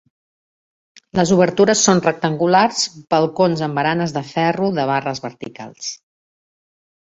[1.19, 2.81] Les obertures són rectangulars,
[3.17, 5.95] balcons amb baranes de ferro de barres verticals.